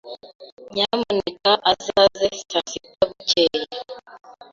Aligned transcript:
Nyamuneka 0.73 1.51
uzaze 1.71 2.27
saa 2.49 2.61
sita 2.71 2.99
bukeye. 3.09 3.61